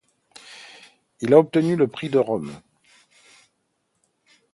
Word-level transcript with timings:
Il 1.19 1.31
a 1.31 1.37
obtenu 1.37 1.75
le 1.75 1.87
Prix 1.87 2.09
de 2.09 2.17
Rome. 2.17 2.59